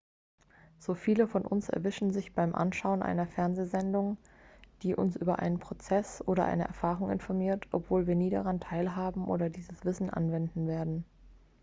so 0.79 0.95
viele 0.95 1.27
von 1.27 1.45
uns 1.45 1.69
erwischen 1.69 2.09
sich 2.09 2.33
beim 2.33 2.55
anschauen 2.55 3.03
einer 3.03 3.27
fernsehsendung 3.27 4.17
die 4.81 4.95
uns 4.95 5.15
über 5.15 5.37
einen 5.37 5.59
prozess 5.59 6.23
oder 6.27 6.45
eine 6.45 6.63
erfahrung 6.67 7.11
informiert 7.11 7.67
obwohl 7.71 8.07
wir 8.07 8.15
nie 8.15 8.31
daran 8.31 8.59
teilhaben 8.59 9.27
oder 9.27 9.51
dieses 9.51 9.85
wissen 9.85 10.09
anwenden 10.09 10.65
werden 10.67 11.05